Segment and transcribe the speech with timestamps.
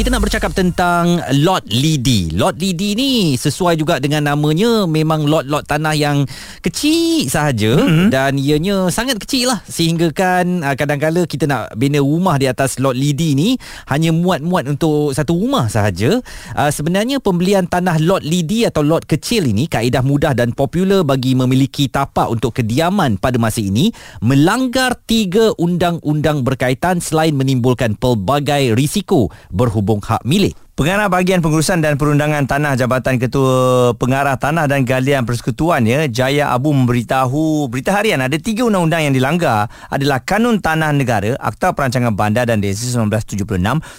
[0.00, 2.32] kita nak bercakap tentang lot lidi.
[2.32, 6.24] Lot lidi ni sesuai juga dengan namanya memang lot-lot tanah yang
[6.64, 8.08] kecil sahaja mm-hmm.
[8.08, 12.80] dan ianya sangat kecil lah sehingga kan uh, kadang-kala kita nak bina rumah di atas
[12.80, 13.60] lot lidi ni
[13.92, 16.24] hanya muat-muat untuk satu rumah sahaja.
[16.56, 21.36] Uh, sebenarnya pembelian tanah lot lidi atau lot kecil ini kaedah mudah dan popular bagi
[21.36, 23.92] memiliki tapak untuk kediaman pada masa ini
[24.24, 30.54] melanggar tiga undang-undang berkaitan selain menimbulkan pelbagai risiko berhubung berhubung hak milik.
[30.80, 36.56] Pengarah Bahagian Pengurusan dan Perundangan Tanah Jabatan Ketua Pengarah Tanah dan Galian Persekutuan ya, Jaya
[36.56, 42.16] Abu memberitahu berita harian ada tiga undang-undang yang dilanggar adalah Kanun Tanah Negara, Akta Perancangan
[42.16, 43.44] Bandar dan Desa 1976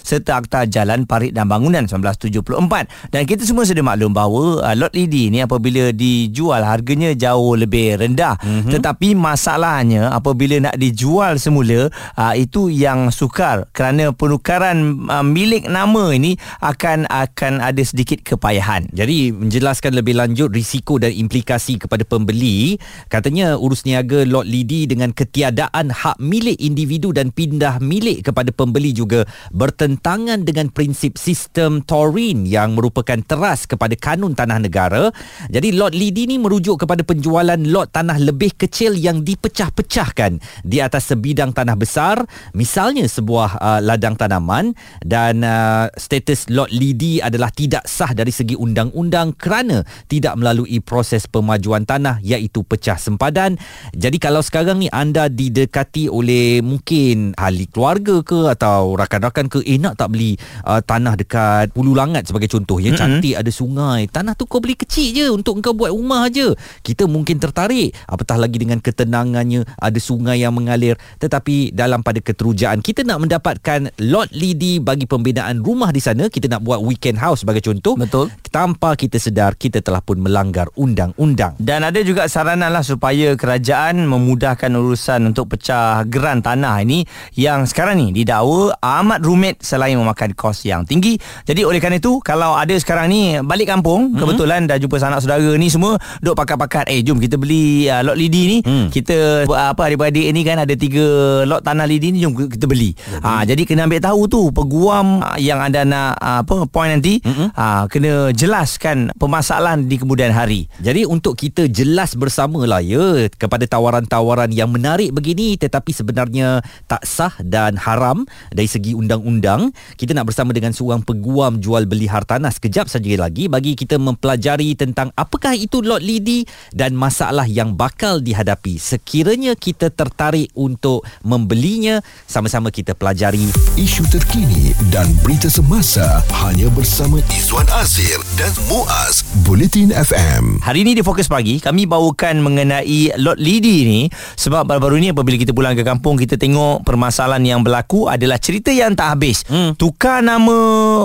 [0.02, 3.14] serta Akta Jalan Parit dan Bangunan 1974.
[3.14, 8.02] Dan kita semua sudah maklum bahawa uh, lot lidi ni apabila dijual harganya jauh lebih
[8.02, 8.34] rendah.
[8.42, 8.74] Mm-hmm.
[8.74, 16.10] Tetapi masalahnya apabila nak dijual semula uh, itu yang sukar kerana penukaran uh, milik nama
[16.10, 16.34] ini
[16.72, 18.88] akan akan ada sedikit kepayahan.
[18.96, 22.80] Jadi menjelaskan lebih lanjut risiko dan implikasi kepada pembeli,
[23.12, 28.96] katanya urus niaga lot lidi dengan ketiadaan hak milik individu dan pindah milik kepada pembeli
[28.96, 35.10] juga bertentangan dengan prinsip sistem Torin yang merupakan teras kepada kanun tanah negara.
[35.52, 41.10] Jadi lot lidi ni merujuk kepada penjualan lot tanah lebih kecil yang dipecah-pecahkan di atas
[41.10, 42.22] sebidang tanah besar,
[42.54, 48.30] misalnya sebuah uh, ladang tanaman dan uh, status lot lot lidi adalah tidak sah dari
[48.30, 53.58] segi undang-undang kerana tidak melalui proses pemajuan tanah iaitu pecah sempadan.
[53.90, 59.82] Jadi kalau sekarang ni anda didekati oleh mungkin ahli keluarga ke atau rakan-rakan ke eh
[59.82, 63.00] nak tak beli uh, tanah dekat Hulu Langat sebagai contoh ya mm-hmm.
[63.00, 64.06] cantik ada sungai.
[64.06, 66.54] Tanah tu kau beli kecil je untuk kau buat rumah aja.
[66.86, 72.84] Kita mungkin tertarik apatah lagi dengan ketenangannya ada sungai yang mengalir tetapi dalam pada keterujaan
[72.84, 77.40] kita nak mendapatkan lot lidi bagi pembinaan rumah di sana kita nak buat weekend house
[77.40, 78.28] sebagai contoh betul.
[78.52, 81.56] tanpa kita sedar kita telah pun melanggar undang-undang.
[81.56, 87.64] Dan ada juga saranan lah supaya kerajaan memudahkan urusan untuk pecah geran tanah ini yang
[87.64, 91.16] sekarang ni didakwa amat rumit selain memakan kos yang tinggi.
[91.46, 94.20] Jadi oleh kerana itu kalau ada sekarang ni balik kampung mm-hmm.
[94.20, 98.16] kebetulan dah jumpa sanak saudara ni semua duk pakat-pakat eh jom kita beli uh, lot
[98.18, 98.58] lidi ni.
[98.62, 98.88] Mm.
[98.88, 101.04] kita uh, apa adik-adik ni kan ada tiga
[101.44, 102.94] lot tanah lidi ni jom kita beli.
[103.22, 107.48] Ha, jadi kena ambil tahu tu peguam yang anda nak uh, apa point nanti mm-hmm.
[107.52, 110.64] ha, kena jelaskan permasalahan di kemudian hari.
[110.80, 117.36] Jadi untuk kita jelas bersamalah ya kepada tawaran-tawaran yang menarik begini tetapi sebenarnya tak sah
[117.44, 122.88] dan haram dari segi undang-undang, kita nak bersama dengan seorang peguam jual beli hartanah sekejap
[122.88, 128.78] saja lagi bagi kita mempelajari tentang apakah itu lot lidi dan masalah yang bakal dihadapi
[128.78, 131.98] sekiranya kita tertarik untuk membelinya
[132.30, 139.90] sama-sama kita pelajari isu terkini dan berita semasa hanya bersama Izwan Azir dan Muaz Bulletin
[139.90, 140.62] FM.
[140.62, 144.00] Hari ini di Fokus Pagi kami bawakan mengenai lot lidi ni
[144.38, 148.68] sebab baru-baru ni apabila kita pulang ke kampung kita tengok permasalahan yang berlaku adalah cerita
[148.72, 149.42] yang tak habis.
[149.48, 149.74] Hmm.
[149.74, 150.54] Tukar nama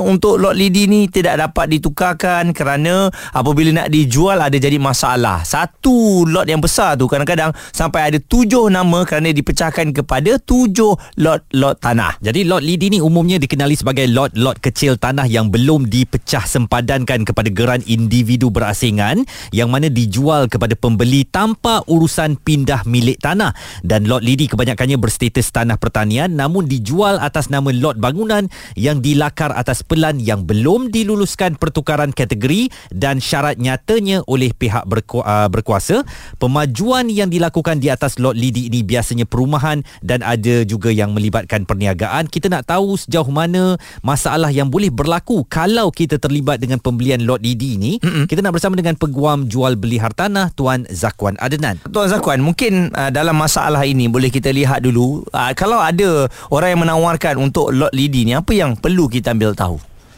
[0.04, 5.42] untuk lot lidi ni tidak dapat ditukarkan kerana apabila nak dijual ada jadi masalah.
[5.48, 11.76] Satu lot yang besar tu kadang-kadang sampai ada tujuh nama kerana dipecahkan kepada tujuh lot-lot
[11.80, 12.20] tanah.
[12.22, 17.24] Jadi lot lidi ni umumnya dikenali sebagai lot-lot kecil tanah tanah yang belum dipecah sempadankan
[17.24, 19.24] kepada geran individu berasingan
[19.56, 23.56] yang mana dijual kepada pembeli tanpa urusan pindah milik tanah.
[23.88, 29.56] Dan lot lidi kebanyakannya berstatus tanah pertanian namun dijual atas nama lot bangunan yang dilakar
[29.56, 36.04] atas pelan yang belum diluluskan pertukaran kategori dan syarat nyatanya oleh pihak berku- uh, berkuasa.
[36.36, 41.64] Pemajuan yang dilakukan di atas lot lidi ini biasanya perumahan dan ada juga yang melibatkan
[41.64, 42.28] perniagaan.
[42.28, 47.38] Kita nak tahu sejauh mana masalah yang boleh berlaku kalau kita terlibat dengan pembelian lot
[47.38, 48.26] DD ni Mm-mm.
[48.26, 53.14] kita nak bersama dengan peguam jual beli hartanah Tuan Zakwan Adenan Tuan Zakwan mungkin uh,
[53.14, 57.94] dalam masalah ini boleh kita lihat dulu uh, kalau ada orang yang menawarkan untuk lot
[57.94, 59.78] DD ni apa yang perlu kita ambil tahu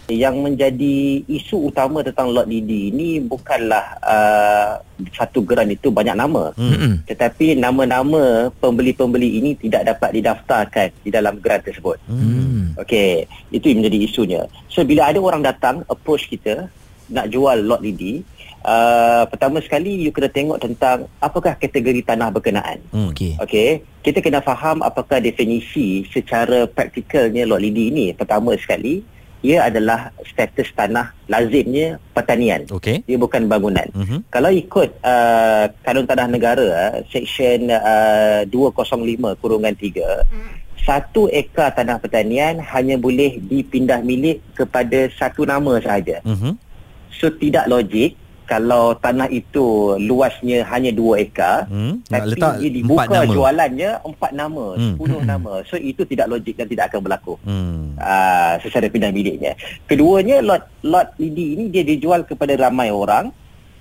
[0.10, 4.82] yang menjadi isu utama tentang lot DD ini bukanlah uh,
[5.14, 7.06] satu geran itu banyak nama mm-hmm.
[7.06, 12.82] tetapi nama-nama pembeli-pembeli ini tidak dapat didaftarkan di dalam geran tersebut mm.
[12.82, 16.68] okey itu yang menjadi isunya so bila ada orang datang approach kita
[17.10, 18.26] nak jual lot DD
[18.60, 22.84] Uh, pertama sekali you kena tengok tentang apakah kategori tanah berkenaan.
[22.92, 23.40] Hmm, okey.
[23.40, 23.88] Okey.
[24.04, 28.12] Kita kena faham apakah definisi secara praktikalnya lot lidi ini.
[28.12, 29.00] Pertama sekali
[29.40, 32.68] ia adalah status tanah lazimnya pertanian.
[32.68, 33.08] Okey.
[33.08, 33.88] Dia bukan bangunan.
[33.96, 34.28] Mhm.
[34.28, 42.00] Kalau ikut uh, Kanun Tanah Negara uh, Seksyen uh, 205 kurungan 3 satu ekar tanah
[42.00, 46.24] pertanian hanya boleh dipindah milik kepada satu nama sahaja.
[46.24, 46.56] Mhm.
[47.14, 48.16] So tidak logik
[48.50, 52.02] kalau tanah itu luasnya hanya dua ekar Hmm.
[52.02, 53.30] Tapi letak dia empat dibuka nama.
[53.30, 54.82] jualannya empat nama, Hmm.
[54.90, 55.54] sepuluh nama.
[55.70, 57.34] So itu tidak logik dan tidak akan berlaku.
[57.46, 57.94] Hmm.
[57.96, 59.54] uh, secara pindah miliknya.
[59.86, 63.30] Keduanya lot lot lidi ini dia dijual kepada ramai orang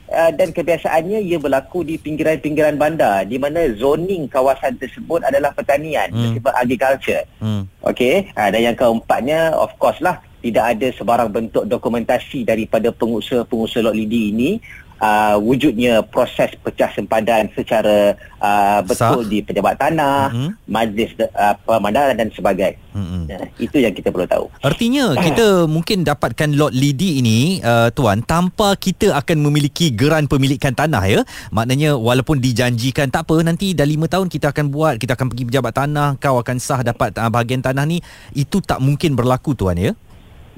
[0.09, 6.13] uh, dan kebiasaannya ia berlaku di pinggiran-pinggiran bandar di mana zoning kawasan tersebut adalah pertanian,
[6.13, 6.37] Hmm.
[6.53, 7.25] agriculture.
[7.41, 7.65] Hmm.
[7.81, 13.85] Okey, uh, dan yang keempatnya of course lah tidak ada sebarang bentuk dokumentasi daripada pengusaha-pengusaha
[13.85, 14.51] lot lidi ini
[14.99, 19.31] uh, wujudnya proses pecah sempadan secara uh, betul Sah.
[19.31, 20.51] di pejabat tanah, Mhm.
[20.69, 22.79] majlis uh, pemandaran dan sebagainya.
[22.95, 23.31] Hmm.
[23.31, 24.51] Uh, itu yang kita perlu tahu.
[24.59, 30.75] Artinya kita mungkin dapatkan lot lidi ini uh, tuan tanpa kita akan memiliki geran pemilikan
[30.75, 31.21] tanah ya.
[31.55, 35.45] Maknanya walaupun dijanjikan tak apa nanti dah 5 tahun kita akan buat kita akan pergi
[35.47, 38.03] pejabat tanah kau akan sah dapat uh, bahagian tanah ni
[38.35, 39.95] itu tak mungkin berlaku tuan ya.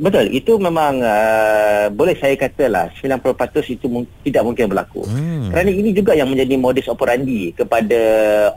[0.00, 3.20] Betul, itu memang uh, boleh saya katalah 90%
[3.68, 5.04] itu mung- tidak mungkin berlaku.
[5.04, 5.52] Hmm.
[5.52, 8.00] Kerana ini juga yang menjadi modus operandi kepada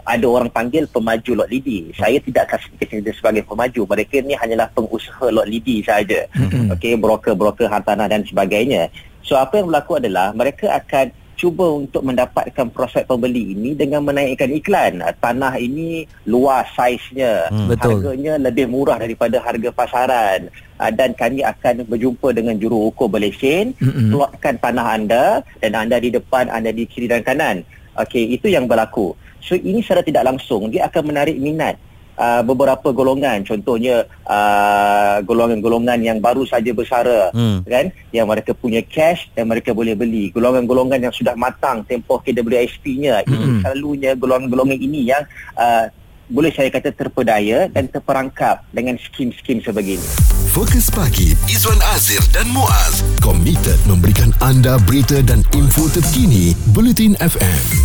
[0.08, 1.92] ada orang panggil pemaju lot lidi.
[2.00, 3.84] Saya tidak akan consider sebagai pemaju.
[3.84, 6.32] Mereka ni hanyalah pengusaha lot lidi sahaja.
[6.80, 8.88] Okey, broker-broker hartanah dan sebagainya.
[9.20, 11.12] So apa yang berlaku adalah mereka akan
[11.44, 15.04] cuba untuk mendapatkan prospek pembeli ini dengan menaikkan iklan.
[15.04, 18.00] Ah, Tanah ini luas saiznya, Hmm, betul.
[18.00, 20.48] harganya lebih murah daripada harga pasaran.
[20.80, 24.16] Ah, dan kami akan berjumpa dengan juru ukur berlesen, Mm-mm.
[24.16, 25.26] plotkan tanah anda
[25.60, 27.68] dan anda di depan, anda di kiri dan kanan.
[28.00, 29.12] Okey, itu yang berlaku.
[29.44, 31.76] So ini secara tidak langsung dia akan menarik minat
[32.18, 37.66] uh, beberapa golongan contohnya uh, golongan-golongan yang baru saja bersara Hmm.
[37.66, 43.26] kan yang mereka punya cash dan mereka boleh beli golongan-golongan yang sudah matang tempoh KWSP-nya
[43.26, 43.62] ini Mm-mm.
[43.66, 45.24] selalunya golongan-golongan ini yang
[45.58, 45.90] uh,
[46.32, 50.08] boleh saya kata terpedaya dan terperangkap dengan skim-skim sebegini.
[50.50, 57.83] Fokus pagi Izwan Azir dan Muaz komited memberikan anda berita dan info terkini Bulletin FM.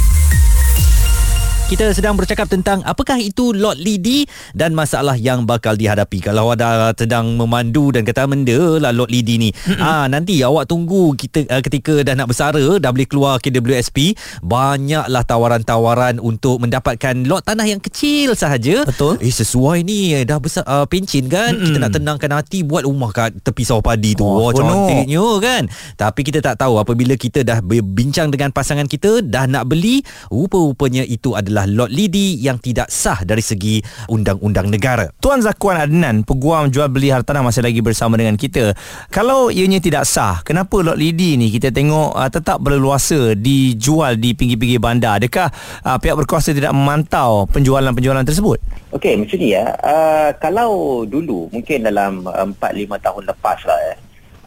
[1.69, 4.25] Kita sedang bercakap tentang apakah itu lot lidi
[4.57, 6.25] dan masalah yang bakal dihadapi.
[6.25, 9.53] Kalau ada sedang memandu dan kata menda lah lot lidi ni.
[9.77, 15.21] Ah nanti awak tunggu kita uh, ketika dah nak bersara dah boleh keluar KWSP banyaklah
[15.29, 18.89] tawaran-tawaran untuk mendapatkan lot tanah yang kecil sahaja.
[18.89, 19.21] Betul.
[19.21, 21.53] Eh sesuai ni eh, dah besar uh, pencin kan.
[21.53, 21.69] Mm-mm.
[21.69, 24.25] Kita nak tenangkan hati buat rumah kat tepi sawah padi tu.
[24.25, 24.89] Oh, Wah seronok.
[24.89, 25.63] cantiknya kan.
[26.01, 30.01] Tapi kita tak tahu apabila kita dah berbincang dengan pasangan kita dah nak beli
[30.33, 35.09] rupa-rupanya itu adalah lot lidi yang tidak sah dari segi undang-undang negara.
[35.19, 38.77] Tuan Zakuan Adnan, peguam jual beli hartanah masih lagi bersama dengan kita.
[39.09, 44.37] Kalau ianya tidak sah, kenapa lot lidi ni kita tengok uh, tetap berleluasa dijual di
[44.37, 45.19] pinggir-pinggir bandar?
[45.19, 45.49] Adakah
[45.83, 48.61] uh, pihak berkuasa tidak memantau penjualan-penjualan tersebut?
[48.93, 49.73] Okey, macam ni ya.
[49.81, 53.99] Uh, kalau dulu mungkin dalam uh, 4-5 tahun lepas lah eh.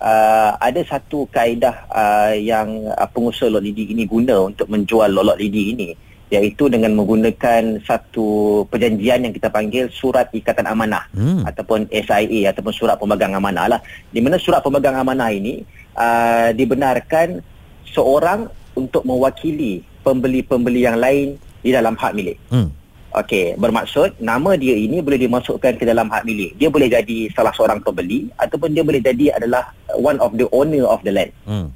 [0.02, 5.38] Uh, ada satu kaedah uh, yang uh, pengusaha lot lidi ini guna untuk menjual lot
[5.38, 5.94] lidi ini
[6.32, 11.44] iaitu dengan menggunakan satu perjanjian yang kita panggil surat ikatan amanah Hmm.
[11.44, 13.80] ataupun SIA ataupun surat pemegang amanah lah
[14.10, 15.68] di mana surat pemegang amanah ini
[16.00, 17.44] uh, dibenarkan
[17.84, 22.72] seorang untuk mewakili pembeli-pembeli yang lain di dalam hak milik Hmm.
[23.12, 26.56] Okey, bermaksud nama dia ini boleh dimasukkan ke dalam hak milik.
[26.56, 30.88] Dia boleh jadi salah seorang pembeli ataupun dia boleh jadi adalah one of the owner
[30.88, 31.36] of the land.
[31.44, 31.76] Hmm.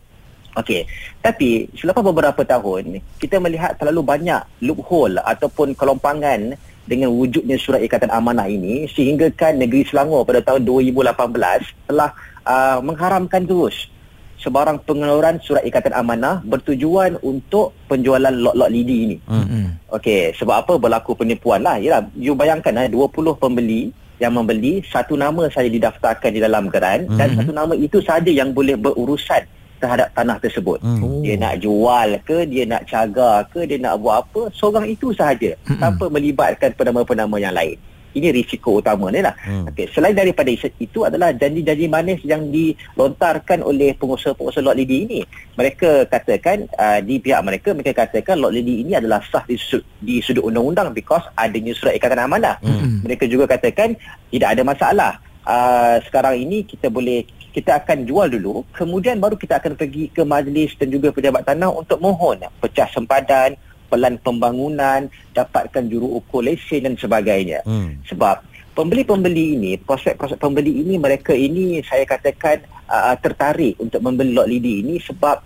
[0.56, 0.88] Okey.
[1.20, 8.14] Tapi selepas beberapa tahun, kita melihat terlalu banyak loophole ataupun kelompangan dengan wujudnya surat ikatan
[8.14, 12.14] amanah ini sehinggakan negeri Selangor pada tahun 2018 telah
[12.46, 13.90] uh, mengharamkan terus
[14.38, 19.18] sebarang pengeluaran surat ikatan amanah bertujuan untuk penjualan lot-lot lidi ini.
[19.26, 19.82] Hmm.
[19.90, 21.82] Okey, sebab apa berlaku penipuan lah.
[21.82, 27.04] Yalah, you bayangkan eh, 20 pembeli yang membeli, satu nama saja didaftarkan di dalam geran
[27.04, 27.20] mm-hmm.
[27.20, 29.44] dan satu nama itu saja yang boleh berurusan
[29.78, 30.80] terhadap tanah tersebut.
[30.82, 31.22] Hmm.
[31.22, 35.54] Dia nak jual ke, dia nak cagar ke, dia nak buat apa, seorang itu sahaja
[35.68, 35.80] Mm-mm.
[35.82, 37.76] tanpa melibatkan penama-penama yang lain.
[38.16, 39.36] Ini risiko utama ni lah.
[39.44, 39.68] Hmm.
[39.68, 45.20] Okey, selain daripada itu adalah janji-janji manis yang dilontarkan oleh pengusaha-pengusaha lot lidi ini.
[45.60, 49.84] Mereka katakan uh, di pihak mereka mereka katakan lot lidi ini adalah sah di sudut,
[50.00, 52.56] di sudut undang-undang because adanya surat ikatan amanah.
[52.64, 53.04] Hmm.
[53.04, 54.00] Mereka juga katakan
[54.32, 55.12] tidak ada masalah.
[55.44, 60.28] Uh, sekarang ini kita boleh kita akan jual dulu kemudian baru kita akan pergi ke
[60.28, 63.56] majlis dan juga pejabat tanah untuk mohon pecah sempadan
[63.88, 68.04] pelan pembangunan dapatkan juru ukur lesen dan sebagainya Hmm.
[68.04, 68.44] sebab
[68.76, 72.60] pembeli-pembeli ini, prospek-prospek pembeli ini mereka ini saya katakan
[72.92, 75.40] uh, tertarik untuk membeli lot lidi ini sebab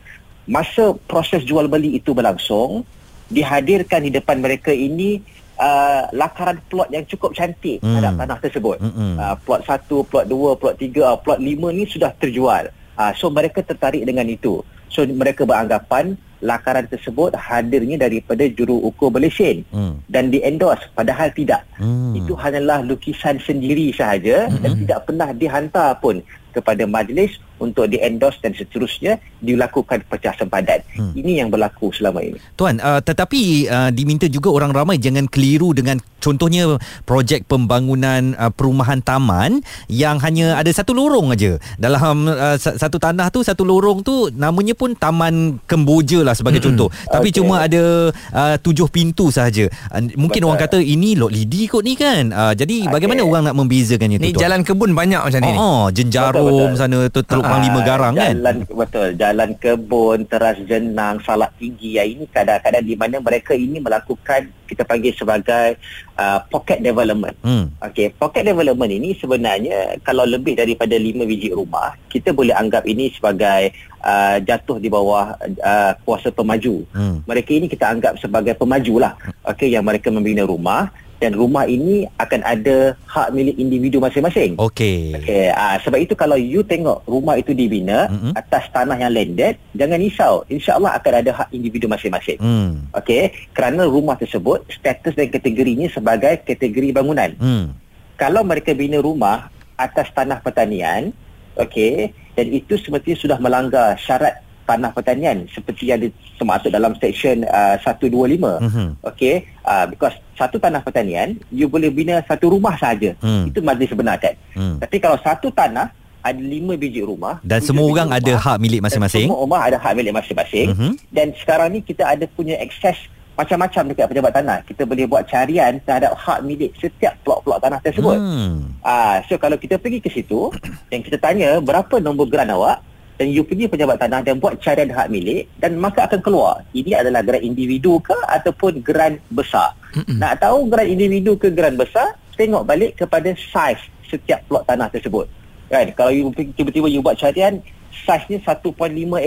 [0.49, 2.81] masa proses jual beli itu berlangsung
[3.29, 5.21] dihadirkan di depan mereka ini
[5.59, 7.99] uh, lakaran plot yang cukup cantik hmm.
[7.99, 8.77] terhadap tanah tersebut.
[8.79, 9.19] Hmm.
[9.19, 12.71] Uh, plot 1, plot 2, plot 3, uh, plot 5 ni sudah terjual.
[12.95, 14.63] Uh, so mereka tertarik dengan itu.
[14.89, 20.07] So mereka beranggapan lakaran tersebut hadirnya daripada juru ukur berlesen hmm.
[20.07, 21.67] dan di endorse padahal tidak.
[21.75, 22.15] Hmm.
[22.15, 24.59] Itu hanyalah lukisan sendiri sahaja hmm.
[24.63, 30.79] dan tidak pernah dihantar pun kepada majlis untuk di endorse dan seterusnya dilakukan pecah sempadan.
[30.95, 31.11] Hmm.
[31.11, 32.39] Ini yang berlaku selama ini.
[32.55, 38.51] Tuan, uh, tetapi uh, diminta juga orang ramai jangan keliru dengan contohnya projek pembangunan uh,
[38.51, 39.59] perumahan taman
[39.91, 41.59] yang hanya ada satu lorong aja.
[41.75, 46.67] Dalam uh, satu tanah tu satu lorong tu namanya pun Taman Kemboja lah sebagai hmm.
[46.71, 46.89] contoh.
[47.11, 47.37] Tapi okay.
[47.43, 49.67] cuma ada uh, tujuh pintu sahaja.
[49.91, 50.47] Uh, mungkin Betul.
[50.47, 52.31] orang kata ini lot lidi kot ni kan.
[52.31, 52.91] Uh, jadi okay.
[52.91, 54.31] bagaimana orang nak membezakannya tu?
[54.31, 55.53] Ni jalan kebun banyak macam ni.
[55.59, 55.91] Oh,
[56.39, 58.35] jenjarum sana tu teluk Panglima Garang jalan, kan?
[58.37, 61.99] Jalan betul, jalan kebun, teras jenang, salak tinggi.
[61.99, 65.81] Ya, ini kadang-kadang di mana mereka ini melakukan kita panggil sebagai
[66.15, 67.35] uh, pocket development.
[67.41, 67.73] Hmm.
[67.81, 73.09] Okey, pocket development ini sebenarnya kalau lebih daripada 5 biji rumah, kita boleh anggap ini
[73.09, 73.73] sebagai
[74.05, 76.85] uh, jatuh di bawah uh, kuasa pemaju.
[76.93, 77.25] Hmm.
[77.25, 79.13] Mereka ini kita anggap sebagai pemaju lah.
[79.49, 84.55] Okey, yang mereka membina rumah dan rumah ini akan ada hak milik individu masing-masing.
[84.55, 85.19] Okey.
[85.19, 88.33] Okey, uh, sebab itu kalau you tengok rumah itu dibina mm-hmm.
[88.39, 90.33] atas tanah yang landed, jangan risau.
[90.47, 92.39] Insya-Allah akan ada hak individu masing-masing.
[92.39, 92.89] Mm.
[92.95, 97.35] Okey, kerana rumah tersebut status dan kategorinya sebagai kategori bangunan.
[97.35, 97.75] Mm.
[98.15, 101.11] Kalau mereka bina rumah atas tanah pertanian,
[101.59, 106.05] okey, dan itu semestinya sudah melanggar syarat tanah pertanian seperti yang
[106.37, 108.87] termasuk dalam section uh, 125 mm-hmm.
[109.01, 113.49] okey uh, because satu tanah pertanian you boleh bina satu rumah saja mm.
[113.49, 114.77] itu majlis benarkan mm.
[114.77, 115.89] tapi kalau satu tanah
[116.21, 119.77] ada lima biji rumah dan semua orang rumah, ada hak milik masing-masing semua rumah ada
[119.81, 120.91] hak milik masing-masing mm-hmm.
[121.09, 123.09] dan sekarang ni kita ada punya akses
[123.39, 128.19] macam-macam dekat pejabat tanah kita boleh buat carian terhadap hak milik setiap plot-plot tanah tersebut
[128.19, 128.83] mm.
[128.83, 130.51] uh, so kalau kita pergi ke situ
[130.91, 132.83] dan kita tanya berapa nombor geran awak
[133.19, 136.63] dan you pergi pejabat tanah dan buat carian hak milik dan maka akan keluar.
[136.71, 139.75] Ini adalah geran individu ke ataupun geran besar?
[139.91, 140.23] Mm-mm.
[140.23, 145.27] nak tahu geran individu ke geran besar tengok balik kepada saiz setiap plot tanah tersebut.
[145.67, 145.91] Kan?
[145.99, 147.59] Kalau you tiba-tiba you buat carian
[148.07, 148.71] saiznya 1.5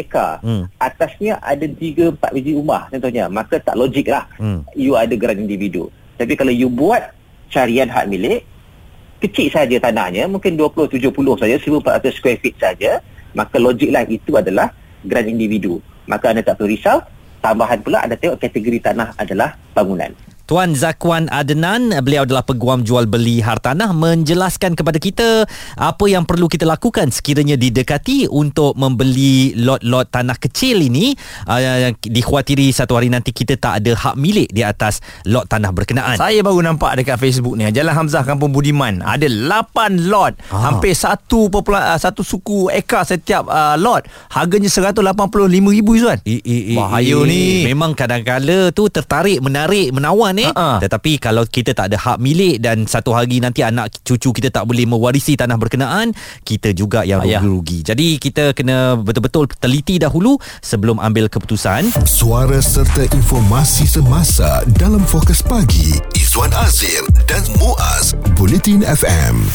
[0.01, 0.41] ekar.
[0.41, 0.65] Mm.
[0.81, 3.29] atasnya ada 3 4 biji rumah contohnya.
[3.29, 4.25] Maka tak logik lah.
[4.41, 4.65] Mm.
[4.73, 5.93] you ada geran individu.
[6.17, 7.13] Tapi kalau you buat
[7.53, 8.49] carian hak milik
[9.21, 12.99] kecil saja tanahnya mungkin 20 70 saja 1400 square feet saja
[13.33, 14.73] maka logiklah itu adalah
[15.05, 15.81] grant individu.
[16.09, 17.03] Maka anda tak perlu risau.
[17.43, 20.15] Tambahan pula anda tengok kategori tanah adalah bangunan
[20.53, 25.49] Tuan Zakwan Adnan, beliau adalah peguam jual beli hartanah menjelaskan kepada kita
[25.81, 31.17] apa yang perlu kita lakukan sekiranya didekati untuk membeli lot-lot tanah kecil ini
[31.49, 36.21] uh, dikhawatiri satu hari nanti kita tak ada hak milik di atas lot tanah berkenaan.
[36.21, 40.69] Saya baru nampak dekat Facebook ni Jalan Hamzah Kampung Budiman ada 8 lot ah.
[40.69, 45.01] hampir satu uh, satu suku ekar setiap uh, lot harganya 185,000
[45.97, 46.21] Zuan.
[46.77, 47.65] Bahaya ni.
[47.65, 50.83] Memang kadang-kadang tu tertarik menarik menawar ni uh-uh.
[50.83, 54.67] tetapi kalau kita tak ada hak milik dan satu hari nanti anak cucu kita tak
[54.67, 56.11] boleh mewarisi tanah berkenaan
[56.43, 57.87] kita juga yang rugi-rugi.
[57.87, 61.95] Jadi kita kena betul-betul teliti dahulu sebelum ambil keputusan.
[62.03, 69.47] Suara serta informasi semasa dalam fokus pagi Izwan Azir dan Muaz Bulletin FM